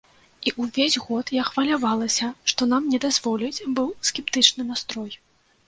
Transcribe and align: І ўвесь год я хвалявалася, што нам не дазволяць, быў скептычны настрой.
І 0.51 0.53
ўвесь 0.61 0.95
год 1.03 1.31
я 1.35 1.43
хвалявалася, 1.49 2.31
што 2.53 2.69
нам 2.73 2.89
не 2.95 3.03
дазволяць, 3.05 3.63
быў 3.79 3.95
скептычны 4.11 4.69
настрой. 4.75 5.11